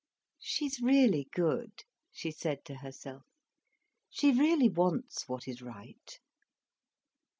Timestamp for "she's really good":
0.39-1.83